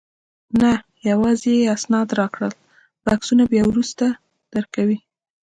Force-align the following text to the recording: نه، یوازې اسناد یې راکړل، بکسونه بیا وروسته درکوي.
نه، 0.61 0.71
یوازې 1.09 1.55
اسناد 1.75 2.07
یې 2.11 2.17
راکړل، 2.21 2.53
بکسونه 3.05 3.43
بیا 3.51 3.63
وروسته 3.67 4.05
درکوي. 4.53 4.97